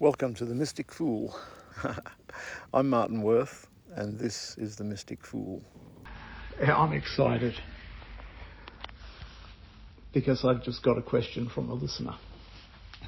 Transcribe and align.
Welcome 0.00 0.34
to 0.34 0.44
the 0.44 0.56
Mystic 0.56 0.90
Fool. 0.90 1.38
I'm 2.74 2.90
Martin 2.90 3.22
Worth, 3.22 3.68
and 3.94 4.18
this 4.18 4.56
is 4.58 4.74
the 4.74 4.82
Mystic 4.82 5.24
Fool. 5.24 5.62
I'm 6.60 6.92
excited 6.92 7.54
because 10.12 10.44
I've 10.44 10.64
just 10.64 10.82
got 10.82 10.98
a 10.98 11.02
question 11.02 11.48
from 11.48 11.70
a 11.70 11.74
listener. 11.74 12.16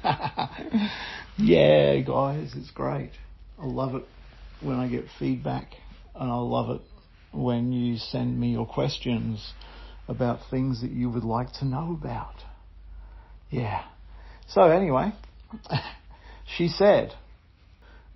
yeah, 1.37 1.97
guys, 1.97 2.53
it's 2.55 2.71
great. 2.71 3.11
I 3.59 3.65
love 3.65 3.95
it 3.95 4.03
when 4.61 4.77
I 4.77 4.87
get 4.87 5.07
feedback, 5.19 5.73
and 6.15 6.31
I 6.31 6.37
love 6.37 6.69
it 6.69 6.81
when 7.33 7.73
you 7.73 7.97
send 7.97 8.39
me 8.39 8.53
your 8.53 8.65
questions 8.65 9.53
about 10.07 10.39
things 10.49 10.79
that 10.81 10.91
you 10.91 11.09
would 11.09 11.25
like 11.25 11.51
to 11.59 11.65
know 11.65 11.91
about. 11.99 12.45
Yeah. 13.49 13.83
So 14.47 14.61
anyway, 14.61 15.11
she 16.55 16.67
said, 16.67 17.13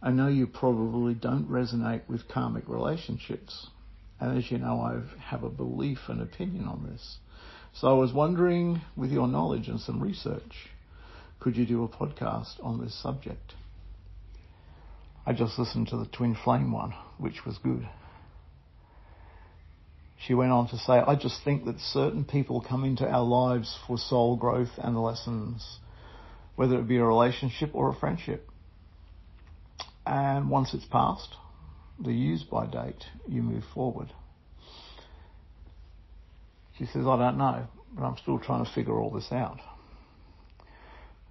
I 0.02 0.12
know 0.12 0.28
you 0.28 0.48
probably 0.48 1.14
don't 1.14 1.50
resonate 1.50 2.08
with 2.08 2.28
karmic 2.28 2.68
relationships. 2.68 3.68
And 4.20 4.38
as 4.38 4.50
you 4.50 4.58
know, 4.58 4.80
I 4.82 5.02
have 5.30 5.44
a 5.44 5.50
belief 5.50 6.00
and 6.08 6.22
opinion 6.22 6.66
on 6.66 6.88
this. 6.92 7.18
So 7.74 7.88
I 7.88 7.94
was 7.94 8.14
wondering, 8.14 8.82
with 8.96 9.12
your 9.12 9.28
knowledge 9.28 9.68
and 9.68 9.80
some 9.80 10.02
research, 10.02 10.70
could 11.40 11.56
you 11.56 11.66
do 11.66 11.84
a 11.84 11.88
podcast 11.88 12.64
on 12.64 12.80
this 12.82 13.00
subject? 13.02 13.54
I 15.26 15.34
just 15.34 15.58
listened 15.60 15.88
to 15.90 15.98
the 15.98 16.06
Twin 16.06 16.36
Flame 16.36 16.72
one, 16.72 16.94
which 17.18 17.46
was 17.46 17.58
good. 17.58 17.88
She 20.26 20.34
went 20.34 20.52
on 20.52 20.68
to 20.70 20.78
say, 20.78 20.94
I 20.94 21.16
just 21.16 21.44
think 21.44 21.66
that 21.66 21.80
certain 21.80 22.26
people 22.26 22.62
come 22.68 22.84
into 22.84 23.08
our 23.08 23.24
lives 23.24 23.78
for 23.88 23.98
soul 23.98 24.36
growth 24.36 24.72
and 24.78 25.02
lessons, 25.02 25.80
whether 26.56 26.78
it 26.78 26.88
be 26.88 26.98
a 26.98 27.06
relationship 27.06 27.72
or 27.74 27.90
a 27.90 27.96
friendship. 27.96 28.50
And 30.06 30.50
once 30.50 30.74
it's 30.74 30.86
passed, 30.86 31.36
the 32.04 32.14
use 32.14 32.44
by 32.44 32.66
date, 32.66 33.06
you 33.28 33.42
move 33.42 33.64
forward. 33.74 34.12
She 36.78 36.86
says, 36.86 37.06
I 37.06 37.18
don't 37.18 37.38
know, 37.38 37.68
but 37.94 38.04
I'm 38.04 38.18
still 38.18 38.40
trying 38.40 38.66
to 38.66 38.72
figure 38.72 39.00
all 39.00 39.12
this 39.12 39.32
out. 39.32 39.60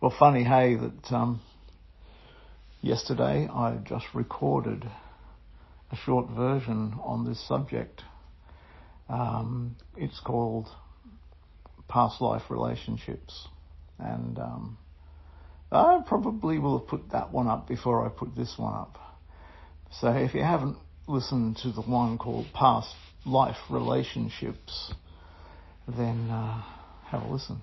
Well, 0.00 0.14
funny, 0.16 0.44
hey, 0.44 0.76
that 0.76 1.12
um, 1.12 1.42
yesterday 2.80 3.48
I 3.52 3.78
just 3.84 4.06
recorded 4.14 4.88
a 5.90 5.96
short 5.96 6.30
version 6.30 6.94
on 7.02 7.26
this 7.26 7.46
subject. 7.46 8.02
Um, 9.08 9.76
it's 9.96 10.20
called 10.20 10.68
Past 11.88 12.20
Life 12.20 12.44
Relationships. 12.48 13.48
And 13.98 14.38
um, 14.38 14.78
I 15.72 16.02
probably 16.06 16.58
will 16.58 16.78
have 16.78 16.88
put 16.88 17.10
that 17.12 17.32
one 17.32 17.46
up 17.46 17.68
before 17.68 18.04
I 18.04 18.08
put 18.08 18.34
this 18.34 18.54
one 18.56 18.74
up. 18.74 18.98
So 20.00 20.08
if 20.08 20.34
you 20.34 20.42
haven't 20.42 20.76
listened 21.06 21.58
to 21.58 21.72
the 21.72 21.82
one 21.82 22.18
called 22.18 22.46
Past 22.52 22.94
Life 23.24 23.56
Relationships, 23.68 24.92
then 25.86 26.30
uh, 26.30 26.62
have 27.06 27.22
a 27.22 27.28
listen. 27.28 27.60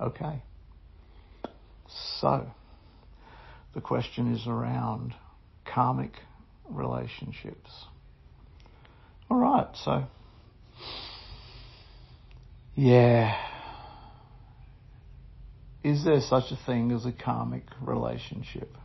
Okay. 0.00 0.42
So, 2.20 2.46
the 3.74 3.80
question 3.80 4.34
is 4.34 4.46
around 4.46 5.14
karmic 5.64 6.12
relationships. 6.68 7.70
All 9.30 9.38
right, 9.38 9.68
so 9.74 10.04
yeah. 12.74 13.51
Is 15.92 16.04
there 16.04 16.22
such 16.22 16.50
a 16.50 16.56
thing 16.64 16.90
as 16.92 17.04
a 17.04 17.12
karmic 17.12 17.64
relationship? 17.82 18.78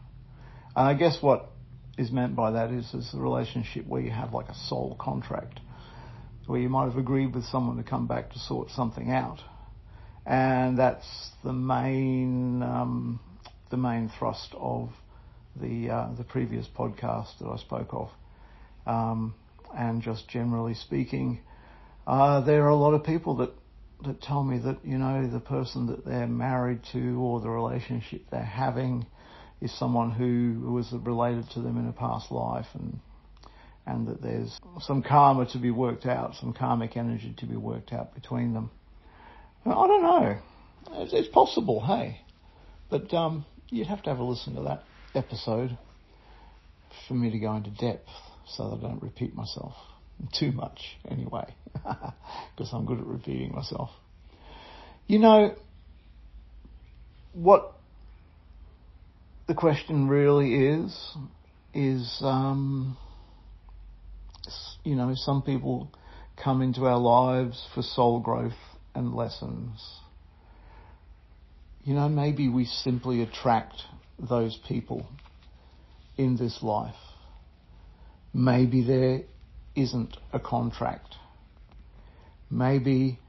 And 0.75 0.89
I 0.89 0.94
guess 0.94 1.19
what 1.22 1.52
is 1.97 2.11
meant 2.11 2.36
by 2.36 2.52
that 2.52 2.69
is, 2.69 2.94
is 2.94 3.14
a 3.14 3.17
relationship 3.17 3.88
where 3.88 4.02
you 4.02 4.11
have 4.11 4.33
like 4.33 4.49
a 4.49 4.55
soul 4.67 4.97
contract, 4.99 5.61
where 6.47 6.59
you 6.59 6.67
might 6.67 6.83
have 6.89 6.98
agreed 6.98 7.33
with 7.33 7.45
someone 7.45 7.77
to 7.77 7.83
come 7.83 8.08
back 8.08 8.33
to 8.33 8.39
sort 8.39 8.71
something 8.71 9.09
out. 9.09 9.39
And 10.26 10.77
that's 10.77 11.08
the 11.45 11.54
main, 11.54 12.61
um, 12.61 13.21
the 13.71 13.77
main 13.77 14.11
thrust 14.20 14.54
of 14.58 14.89
the, 15.55 15.89
uh, 15.89 16.10
the 16.17 16.26
previous 16.26 16.67
podcast 16.67 17.39
that 17.39 17.48
I 17.48 17.55
spoke 17.55 17.93
of. 17.93 18.10
Um, 18.86 19.33
and 19.73 20.02
just 20.02 20.27
generally 20.27 20.73
speaking, 20.73 21.39
uh, 22.05 22.42
there 22.42 22.65
are 22.65 22.70
a 22.70 22.76
lot 22.76 22.95
of 22.95 23.05
people 23.05 23.37
that 23.37 23.52
that 24.05 24.21
tell 24.21 24.43
me 24.43 24.59
that 24.59 24.77
you 24.83 24.97
know 24.97 25.27
the 25.27 25.39
person 25.39 25.87
that 25.87 26.05
they're 26.05 26.27
married 26.27 26.81
to 26.93 27.19
or 27.19 27.39
the 27.41 27.49
relationship 27.49 28.21
they're 28.31 28.43
having 28.43 29.05
is 29.61 29.77
someone 29.77 30.11
who 30.11 30.71
was 30.71 30.93
related 30.93 31.49
to 31.52 31.61
them 31.61 31.77
in 31.77 31.87
a 31.87 31.93
past 31.93 32.31
life 32.31 32.67
and 32.73 32.99
and 33.87 34.07
that 34.07 34.21
there's 34.21 34.59
some 34.81 35.02
karma 35.02 35.45
to 35.53 35.57
be 35.57 35.71
worked 35.71 36.05
out, 36.05 36.36
some 36.36 36.53
karmic 36.53 36.97
energy 36.97 37.33
to 37.37 37.45
be 37.45 37.55
worked 37.55 37.93
out 37.93 38.13
between 38.13 38.53
them. 38.53 38.69
I 39.65 39.69
don't 39.69 40.02
know. 40.02 40.37
It's, 40.91 41.13
it's 41.13 41.30
possible, 41.30 41.83
hey, 41.86 42.19
but 42.89 43.13
um, 43.13 43.45
you'd 43.69 43.87
have 43.87 44.03
to 44.03 44.09
have 44.09 44.19
a 44.19 44.23
listen 44.23 44.55
to 44.55 44.63
that 44.63 44.83
episode 45.15 45.77
for 47.07 47.13
me 47.13 47.31
to 47.31 47.39
go 47.39 47.55
into 47.55 47.69
depth, 47.71 48.09
so 48.45 48.69
that 48.69 48.86
I 48.86 48.89
don't 48.89 49.02
repeat 49.02 49.33
myself 49.33 49.73
too 50.37 50.52
much 50.52 50.97
anyway, 51.09 51.55
because 52.55 52.71
I'm 52.73 52.86
good 52.86 52.99
at 52.99 53.05
repeating 53.05 53.53
myself. 53.53 53.89
You 55.08 55.20
know, 55.20 55.55
what 57.33 57.73
the 59.48 59.53
question 59.53 60.08
really 60.08 60.55
is, 60.55 61.15
is, 61.73 62.17
um, 62.21 62.98
you 64.83 64.95
know, 64.95 65.14
some 65.15 65.42
people 65.42 65.92
come 66.42 66.61
into 66.61 66.86
our 66.86 66.98
lives 66.98 67.65
for 67.73 67.81
soul 67.81 68.19
growth 68.19 68.54
and 68.93 69.14
lessons. 69.14 69.81
You 71.83 71.93
know, 71.93 72.09
maybe 72.09 72.49
we 72.49 72.65
simply 72.65 73.21
attract 73.21 73.75
those 74.19 74.59
people 74.67 75.08
in 76.17 76.36
this 76.36 76.59
life. 76.61 76.95
Maybe 78.33 78.83
there 78.83 79.21
isn't 79.75 80.17
a 80.33 80.39
contract. 80.39 81.15
Maybe 82.49 83.19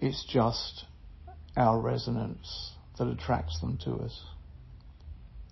it's 0.00 0.24
just 0.24 0.84
our 1.56 1.78
resonance 1.80 2.72
that 2.98 3.08
attracts 3.08 3.60
them 3.60 3.78
to 3.84 3.94
us. 3.96 4.22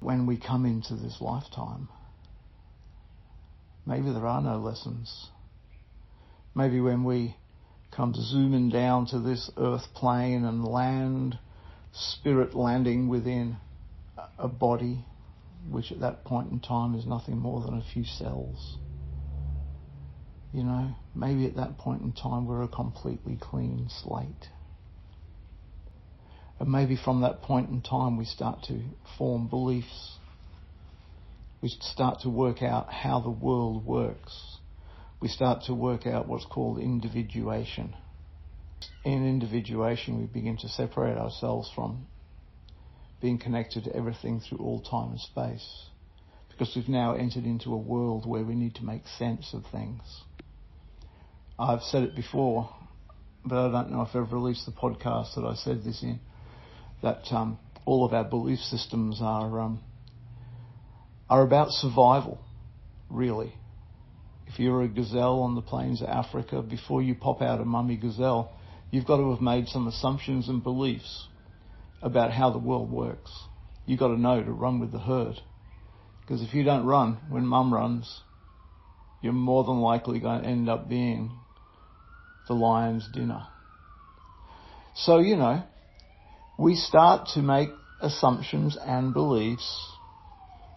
When 0.01 0.27
we 0.27 0.37
come 0.37 0.65
into 0.67 0.95
this 0.95 1.21
lifetime, 1.21 1.89
maybe 3.87 4.11
there 4.11 4.27
are 4.27 4.43
no 4.43 4.59
lessons. 4.59 5.29
Maybe 6.55 6.81
when 6.81 7.05
we 7.05 7.37
come 7.91 8.13
to 8.13 8.23
zooming 8.23 8.71
down 8.71 9.07
to 9.07 9.21
this 9.21 9.51
earth 9.57 9.87
plane 9.95 10.45
and 10.45 10.65
land, 10.65 11.39
spirit 11.93 12.55
landing 12.55 13.09
within 13.09 13.57
a 14.39 14.49
body, 14.49 15.05
which 15.71 15.93
at 15.93 16.01
that 16.01 16.25
point 16.25 16.51
in 16.51 16.61
time 16.61 16.95
is 16.95 17.07
nothing 17.07 17.39
more 17.39 17.61
than 17.61 17.75
a 17.75 17.85
few 17.93 18.05
cells. 18.05 18.77
You 20.53 20.65
know, 20.65 20.95
maybe 21.15 21.47
at 21.47 21.57
that 21.57 21.79
point 21.79 22.03
in 22.03 22.13
time 22.13 22.47
we're 22.47 22.63
a 22.63 22.69
completely 22.69 23.39
clean 23.41 23.89
slate. 23.89 24.49
And 26.61 26.71
maybe 26.71 26.97
from 26.97 27.23
that 27.23 27.43
point 27.43 27.71
in 27.71 27.81
time 27.81 28.19
we 28.19 28.27
start 28.27 28.63
to 28.69 28.83
form 29.17 29.49
beliefs. 29.49 30.19
We 31.63 31.71
start 31.81 32.21
to 32.21 32.29
work 32.29 32.63
out 32.63 32.93
how 32.93 33.21
the 33.21 33.31
world 33.31 33.87
works. 33.87 34.59
We 35.21 35.29
start 35.29 35.65
to 35.67 35.75
work 35.75 36.07
out 36.07 36.29
what's 36.29 36.45
called 36.45 36.79
individuation. 36.79 37.95
In 39.05 39.27
individuation, 39.27 40.21
we 40.21 40.27
begin 40.27 40.57
to 40.59 40.69
separate 40.69 41.17
ourselves 41.17 41.71
from 41.75 42.07
being 43.21 43.39
connected 43.39 43.85
to 43.85 43.97
everything 43.97 44.41
through 44.41 44.59
all 44.59 44.83
time 44.83 45.13
and 45.13 45.21
space. 45.21 45.87
Because 46.51 46.73
we've 46.77 46.89
now 46.89 47.15
entered 47.15 47.45
into 47.45 47.73
a 47.73 47.77
world 47.77 48.27
where 48.27 48.45
we 48.45 48.55
need 48.55 48.75
to 48.75 48.85
make 48.85 49.07
sense 49.19 49.55
of 49.55 49.65
things. 49.73 50.03
I've 51.63 51.83
said 51.83 52.03
it 52.03 52.17
before, 52.17 52.69
but 53.45 53.57
I 53.57 53.71
don't 53.71 53.93
know 53.93 54.03
if 54.03 54.17
I've 54.17 54.33
released 54.33 54.67
the 54.67 54.73
podcast 54.73 55.37
that 55.37 55.45
I 55.45 55.55
said 55.55 55.85
this 55.85 56.03
in, 56.03 56.19
that 57.03 57.23
um, 57.31 57.59
all 57.85 58.05
of 58.05 58.13
our 58.13 58.25
belief 58.25 58.59
systems 58.59 59.21
are 59.23 59.61
um, 59.61 59.81
are 61.31 61.43
about 61.43 61.71
survival, 61.71 62.41
really. 63.09 63.55
If 64.49 64.59
you're 64.59 64.83
a 64.83 64.89
gazelle 64.89 65.41
on 65.41 65.55
the 65.55 65.63
plains 65.63 66.03
of 66.03 66.09
Africa, 66.09 66.63
before 66.63 67.01
you 67.01 67.15
pop 67.15 67.41
out 67.41 67.61
a 67.61 67.65
mummy 67.65 67.97
gazelle, 67.97 68.53
you've 68.91 69.07
got 69.07 69.19
to 69.19 69.31
have 69.31 69.41
made 69.41 69.69
some 69.69 69.87
assumptions 69.87 70.49
and 70.49 70.65
beliefs 70.65 71.29
about 72.03 72.33
how 72.33 72.51
the 72.51 72.59
world 72.59 72.91
works. 72.91 73.31
You've 73.87 74.01
got 74.01 74.09
to 74.09 74.21
know 74.21 74.43
to 74.43 74.53
run 74.53 74.81
with 74.81 74.91
the 74.91 74.99
herd. 74.99 75.37
Because 76.21 76.43
if 76.43 76.55
you 76.55 76.65
don't 76.65 76.87
run 76.87 77.19
when 77.29 77.47
mum 77.47 77.73
runs, 77.73 78.21
you're 79.23 79.33
more 79.33 79.65
than 79.65 79.81
likely 79.81 80.19
going 80.19 80.43
to 80.43 80.49
end 80.49 80.69
up 80.69 80.89
being 80.89 81.31
the 82.49 82.55
lion's 82.55 83.09
dinner. 83.09 83.47
So, 84.95 85.19
you 85.19 85.37
know, 85.37 85.63
we 86.59 86.75
start 86.75 87.29
to 87.35 87.41
make 87.41 87.71
assumptions 88.01 88.77
and 88.85 89.13
beliefs 89.15 89.93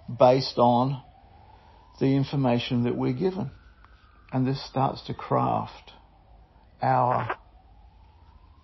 based 0.07 0.57
on 0.57 1.01
the 1.99 2.15
information 2.15 2.83
that 2.83 2.95
we're 2.95 3.13
given. 3.13 3.51
And 4.31 4.45
this 4.45 4.63
starts 4.69 5.05
to 5.07 5.13
craft 5.13 5.91
our 6.81 7.37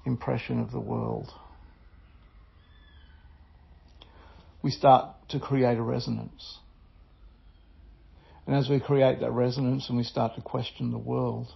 impression 0.05 0.59
of 0.59 0.71
the 0.71 0.79
world. 0.79 1.31
We 4.61 4.71
start 4.71 5.15
to 5.29 5.39
create 5.39 5.77
a 5.77 5.81
resonance. 5.81 6.59
And 8.45 8.55
as 8.55 8.69
we 8.69 8.79
create 8.79 9.19
that 9.21 9.31
resonance 9.31 9.87
and 9.89 9.97
we 9.97 10.03
start 10.03 10.35
to 10.35 10.41
question 10.41 10.91
the 10.91 10.97
world, 10.97 11.47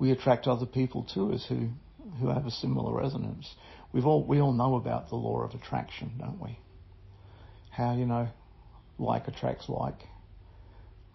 we 0.00 0.10
attract 0.10 0.48
other 0.48 0.66
people 0.66 1.06
to 1.14 1.32
us 1.32 1.44
who, 1.48 1.68
who 2.18 2.28
have 2.28 2.46
a 2.46 2.50
similar 2.50 2.92
resonance. 2.92 3.54
We've 3.92 4.06
all, 4.06 4.24
we 4.24 4.40
all 4.40 4.52
know 4.52 4.76
about 4.76 5.10
the 5.10 5.16
law 5.16 5.42
of 5.42 5.54
attraction, 5.54 6.12
don't 6.18 6.40
we? 6.40 6.58
How, 7.70 7.94
you 7.94 8.06
know, 8.06 8.28
like 8.98 9.28
attracts 9.28 9.68
like. 9.68 10.00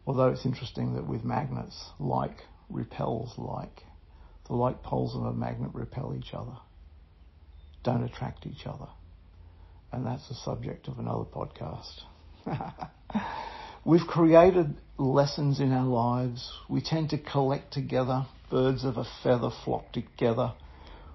Although 0.06 0.28
it's 0.28 0.46
interesting 0.46 0.94
that 0.94 1.08
with 1.08 1.24
magnets, 1.24 1.84
like 2.00 2.38
repels 2.70 3.34
like. 3.38 3.82
The 4.48 4.54
like 4.54 4.84
poles 4.84 5.16
of 5.16 5.24
a 5.24 5.34
magnet 5.34 5.72
repel 5.74 6.16
each 6.16 6.36
other, 6.36 6.56
don't 7.84 8.04
attract 8.04 8.46
each 8.46 8.68
other. 8.68 8.88
And 9.92 10.06
that's 10.06 10.28
the 10.30 10.36
subject 10.36 10.88
of 10.88 11.00
another 11.00 11.24
podcast. 11.24 12.02
We've 13.86 14.06
created 14.06 14.76
lessons 15.00 15.60
in 15.60 15.72
our 15.72 15.88
lives. 15.88 16.52
We 16.70 16.82
tend 16.82 17.10
to 17.10 17.18
collect 17.18 17.74
together. 17.74 18.28
Birds 18.50 18.86
of 18.86 18.98
a 18.98 19.06
feather 19.24 19.50
flock 19.64 19.92
together. 19.92 20.54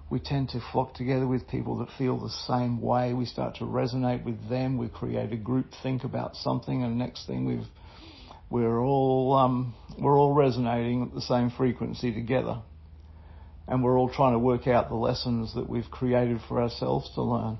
We 0.09 0.19
tend 0.19 0.49
to 0.49 0.61
flock 0.73 0.93
together 0.93 1.25
with 1.25 1.47
people 1.47 1.77
that 1.77 1.87
feel 1.97 2.19
the 2.19 2.29
same 2.45 2.81
way. 2.81 3.13
We 3.13 3.25
start 3.25 3.55
to 3.55 3.63
resonate 3.63 4.25
with 4.25 4.49
them. 4.49 4.77
We 4.77 4.89
create 4.89 5.31
a 5.31 5.37
group 5.37 5.67
think 5.81 6.03
about 6.03 6.35
something, 6.35 6.83
and 6.83 6.97
next 6.97 7.27
thing 7.27 7.45
we've 7.45 7.67
we're 8.49 8.81
all 8.81 9.33
um, 9.33 9.73
we're 9.97 10.19
all 10.19 10.33
resonating 10.33 11.03
at 11.03 11.13
the 11.13 11.21
same 11.21 11.51
frequency 11.51 12.13
together, 12.13 12.61
and 13.65 13.81
we're 13.81 13.97
all 13.97 14.09
trying 14.09 14.33
to 14.33 14.39
work 14.39 14.67
out 14.67 14.89
the 14.89 14.95
lessons 14.95 15.55
that 15.55 15.69
we've 15.69 15.89
created 15.89 16.41
for 16.49 16.61
ourselves 16.61 17.09
to 17.15 17.21
learn. 17.21 17.59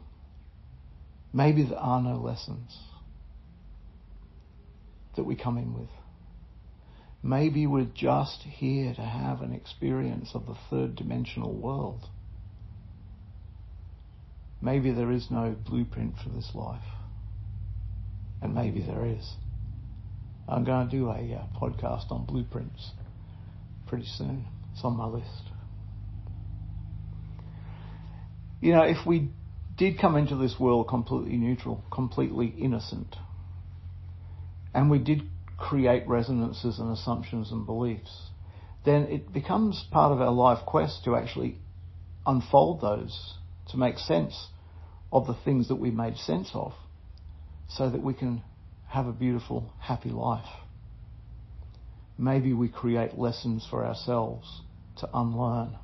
Maybe 1.32 1.64
there 1.64 1.80
are 1.80 2.02
no 2.02 2.18
lessons 2.18 2.78
that 5.16 5.24
we 5.24 5.38
come 5.38 5.58
in 5.58 5.74
with. 5.74 5.90
Maybe 7.24 7.68
we're 7.68 7.86
just 7.94 8.42
here 8.44 8.94
to 8.96 9.02
have 9.02 9.42
an 9.42 9.54
experience 9.54 10.32
of 10.34 10.48
the 10.48 10.56
third 10.70 10.96
dimensional 10.96 11.54
world. 11.54 12.10
Maybe 14.62 14.92
there 14.92 15.12
is 15.12 15.30
no 15.30 15.56
blueprint 15.66 16.16
for 16.24 16.30
this 16.30 16.52
life. 16.54 16.84
And 18.42 18.56
maybe 18.56 18.82
there 18.82 19.06
is. 19.06 19.36
I'm 20.48 20.64
going 20.64 20.90
to 20.90 20.92
do 20.92 21.10
a 21.10 21.12
uh, 21.14 21.60
podcast 21.60 22.12
on 22.12 22.26
blueprints 22.26 22.92
pretty 23.88 24.06
soon. 24.06 24.46
It's 24.74 24.84
on 24.84 24.98
my 24.98 25.06
list. 25.06 25.52
You 28.62 28.74
know, 28.74 28.84
if 28.84 29.06
we 29.06 29.30
did 29.78 30.00
come 30.00 30.16
into 30.16 30.36
this 30.36 30.60
world 30.60 30.88
completely 30.88 31.38
neutral, 31.38 31.84
completely 31.92 32.48
innocent, 32.48 33.16
and 34.74 34.90
we 34.90 35.00
did 35.00 35.24
create 35.62 36.08
resonances 36.08 36.80
and 36.80 36.92
assumptions 36.92 37.52
and 37.52 37.66
beliefs, 37.66 38.30
then 38.84 39.04
it 39.04 39.32
becomes 39.32 39.86
part 39.92 40.12
of 40.12 40.20
our 40.20 40.32
life 40.32 40.66
quest 40.66 41.04
to 41.06 41.16
actually 41.16 41.58
unfold 42.26 42.82
those, 42.82 43.36
to 43.70 43.78
make 43.78 43.98
sense 43.98 44.48
of 45.12 45.28
the 45.28 45.36
things 45.46 45.68
that 45.68 45.76
we 45.76 45.92
made 45.92 46.18
sense 46.18 46.50
of, 46.54 46.74
so 47.70 47.90
that 47.90 48.02
we 48.02 48.14
can 48.14 48.42
have 48.88 49.06
a 49.08 49.12
beautiful, 49.12 49.72
happy 49.80 50.10
life. 50.10 50.50
Maybe 52.18 52.54
we 52.54 52.68
create 52.68 53.18
lessons 53.18 53.66
for 53.70 53.86
ourselves 53.86 54.62
to 54.98 55.10
unlearn. 55.14 55.78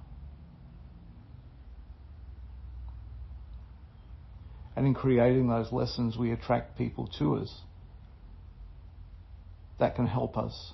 And 4.75 4.85
in 4.85 4.93
creating 4.93 5.47
those 5.47 5.71
lessons, 5.71 6.17
we 6.17 6.31
attract 6.31 6.77
people 6.77 7.09
to 7.19 7.35
us 7.37 7.61
that 9.79 9.95
can 9.95 10.07
help 10.07 10.37
us 10.37 10.73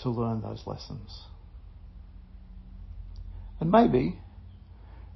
to 0.00 0.10
learn 0.10 0.40
those 0.40 0.62
lessons. 0.66 1.24
And 3.60 3.70
maybe 3.70 4.18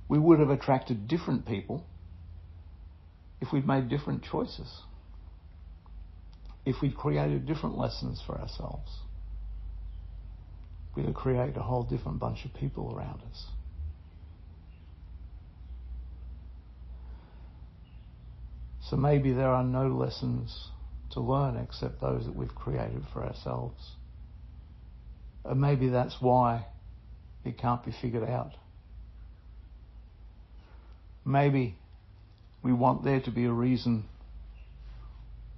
we 0.08 0.18
would 0.18 0.38
have 0.38 0.50
attracted 0.50 1.08
different 1.08 1.46
people 1.46 1.86
if 3.40 3.52
we'd 3.52 3.66
made 3.66 3.88
different 3.88 4.22
choices, 4.22 4.82
if 6.64 6.76
we'd 6.82 6.96
created 6.96 7.46
different 7.46 7.76
lessons 7.76 8.22
for 8.24 8.38
ourselves. 8.38 8.90
We'd 10.94 11.06
have 11.06 11.14
created 11.14 11.56
a 11.56 11.62
whole 11.62 11.82
different 11.82 12.20
bunch 12.20 12.44
of 12.44 12.54
people 12.54 12.94
around 12.94 13.20
us. 13.30 13.46
So 18.88 18.96
maybe 18.96 19.32
there 19.32 19.48
are 19.48 19.64
no 19.64 19.88
lessons 19.88 20.68
to 21.14 21.20
learn 21.20 21.56
except 21.56 22.00
those 22.00 22.24
that 22.26 22.36
we've 22.36 22.54
created 22.54 23.02
for 23.12 23.24
ourselves. 23.24 23.92
And 25.44 25.60
maybe 25.60 25.88
that's 25.88 26.16
why 26.20 26.66
it 27.44 27.58
can't 27.58 27.84
be 27.84 27.92
figured 28.00 28.28
out. 28.28 28.52
Maybe 31.24 31.76
we 32.62 32.72
want 32.72 33.04
there 33.04 33.20
to 33.20 33.30
be 33.30 33.44
a 33.44 33.52
reason 33.52 34.04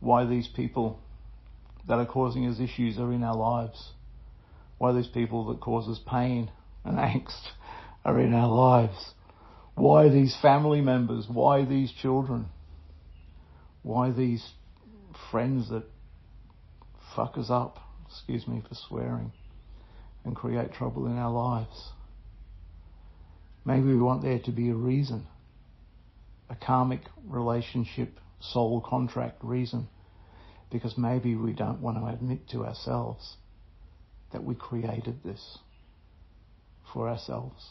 why 0.01 0.25
these 0.25 0.49
people 0.49 0.99
that 1.89 1.95
are 1.95 2.07
causing 2.07 2.47
us 2.47 2.61
issues 2.61 2.99
are 2.99 3.13
in 3.13 3.23
our 3.23 3.37
lives, 3.37 3.91
why 4.79 4.93
these 4.93 5.07
people 5.07 5.47
that 5.47 5.61
cause 5.61 5.89
us 5.89 6.01
pain 6.07 6.51
and 6.85 6.99
angst 6.99 7.49
are 8.05 8.21
in 8.21 8.35
our 8.35 8.53
lives, 8.53 9.13
why 9.75 10.09
these 10.09 10.37
family 10.41 10.81
members, 10.81 11.27
why 11.29 11.65
these 11.65 11.93
children, 11.93 12.47
why 13.83 14.11
these 14.11 14.53
friends 15.31 15.69
that 15.71 15.85
fuck 17.15 17.39
us 17.39 17.51
up, 17.51 17.79
excuse 18.07 18.47
me 18.47 18.63
for 18.69 18.75
swearing, 18.75 19.33
and 20.25 20.37
create 20.37 20.73
trouble 20.73 21.07
in 21.07 21.17
our 21.17 21.31
lives. 21.31 21.91
Maybe 23.65 23.89
we 23.89 23.99
want 23.99 24.23
there 24.23 24.39
to 24.41 24.53
be 24.53 24.71
a 24.71 24.75
reason, 24.75 25.27
a 26.49 26.55
karmic 26.55 27.01
relationship, 27.27 28.19
soul 28.41 28.81
contract 28.81 29.43
reason, 29.43 29.89
because 30.71 30.97
maybe 30.97 31.35
we 31.35 31.53
don't 31.53 31.81
want 31.81 31.97
to 31.99 32.07
admit 32.07 32.49
to 32.51 32.65
ourselves 32.65 33.37
that 34.33 34.45
we 34.45 34.55
created 34.55 35.23
this 35.25 35.59
for 36.93 37.09
ourselves. 37.09 37.71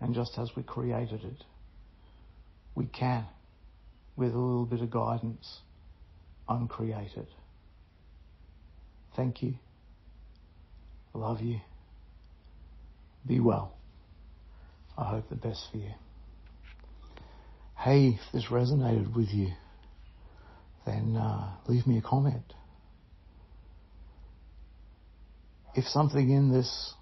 And 0.00 0.14
just 0.14 0.38
as 0.38 0.50
we 0.56 0.62
created 0.62 1.24
it, 1.24 1.44
we 2.74 2.86
can 2.86 3.26
with 4.18 4.34
a 4.34 4.38
little 4.38 4.66
bit 4.66 4.80
of 4.80 4.90
guidance, 4.90 5.60
uncreated. 6.48 7.28
Thank 9.16 9.42
you. 9.42 9.54
I 11.14 11.18
love 11.18 11.40
you. 11.40 11.60
Be 13.26 13.38
well. 13.38 13.74
I 14.96 15.04
hope 15.04 15.28
the 15.28 15.36
best 15.36 15.68
for 15.70 15.78
you. 15.78 15.92
Hey, 17.76 18.18
if 18.18 18.32
this 18.32 18.46
resonated 18.46 19.14
with 19.14 19.28
you, 19.28 19.52
then 20.84 21.16
uh, 21.16 21.54
leave 21.68 21.86
me 21.86 21.98
a 21.98 22.02
comment. 22.02 22.54
If 25.76 25.84
something 25.84 26.28
in 26.28 26.52
this 26.52 26.94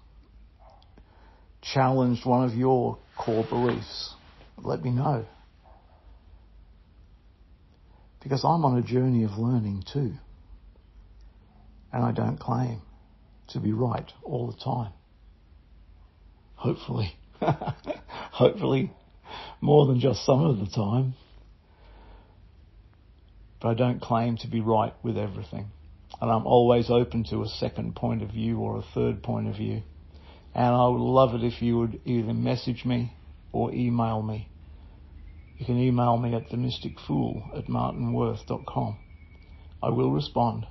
challenged 1.63 2.27
one 2.27 2.47
of 2.47 2.53
your 2.53 2.99
core 3.17 3.45
beliefs, 3.49 4.13
let 4.61 4.83
me 4.83 4.91
know 4.91 5.25
because 8.27 8.43
I'm 8.43 8.65
on 8.65 8.77
a 8.77 8.81
journey 8.81 9.23
of 9.23 9.37
learning 9.37 9.85
too. 9.93 10.11
And 11.93 12.03
I 12.03 12.11
don't 12.11 12.37
claim 12.37 12.81
to 13.49 13.61
be 13.61 13.71
right 13.71 14.11
all 14.21 14.51
the 14.51 14.57
time. 14.61 14.91
Hopefully. 16.55 17.15
Hopefully 17.41 18.91
more 19.61 19.85
than 19.85 20.01
just 20.01 20.25
some 20.25 20.43
of 20.43 20.59
the 20.59 20.65
time. 20.65 21.13
But 23.61 23.69
I 23.69 23.73
don't 23.75 24.01
claim 24.01 24.35
to 24.37 24.47
be 24.47 24.59
right 24.59 24.93
with 25.01 25.17
everything. 25.17 25.67
And 26.19 26.29
I'm 26.29 26.45
always 26.45 26.89
open 26.89 27.23
to 27.29 27.43
a 27.43 27.47
second 27.47 27.95
point 27.95 28.23
of 28.23 28.31
view 28.31 28.59
or 28.59 28.77
a 28.77 28.83
third 28.93 29.23
point 29.23 29.47
of 29.47 29.55
view. 29.55 29.83
And 30.53 30.75
I 30.75 30.85
would 30.85 30.99
love 30.99 31.33
it 31.33 31.45
if 31.45 31.61
you 31.61 31.79
would 31.79 32.01
either 32.03 32.33
message 32.33 32.83
me 32.83 33.13
or 33.53 33.73
email 33.73 34.21
me 34.21 34.49
you 35.57 35.65
can 35.65 35.77
email 35.77 36.17
me 36.17 36.35
at 36.35 36.49
themysticfool 36.49 37.57
at 37.57 37.67
martinworth.com. 37.67 38.97
I 39.81 39.89
will 39.89 40.11
respond. 40.11 40.67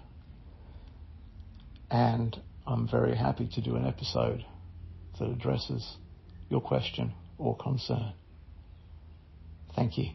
And 1.91 2.41
I'm 2.67 2.89
very 2.89 3.17
happy 3.17 3.49
to 3.55 3.61
do 3.61 3.77
an 3.77 3.87
episode 3.87 4.45
that 5.19 5.29
addresses 5.29 5.97
your 6.51 6.61
question 6.61 7.15
or 7.39 7.57
concern. 7.57 8.13
Thank 9.75 9.99
you. 9.99 10.11